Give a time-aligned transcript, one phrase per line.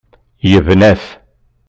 [0.49, 1.03] Yebna-t.